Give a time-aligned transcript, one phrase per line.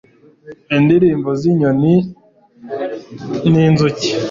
[0.77, 1.95] Indirimbo zinyoni
[3.51, 4.09] ninzuki